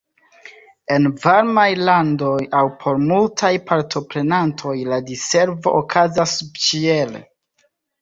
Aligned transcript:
En 0.95 1.03
varmaj 1.25 1.65
landoj 1.89 2.39
aŭ 2.61 2.65
por 2.81 2.99
multaj 3.11 3.53
partoprenantoj 3.69 4.75
la 4.91 5.03
diservo 5.13 5.79
okazas 5.85 6.37
subĉiele. 6.43 7.27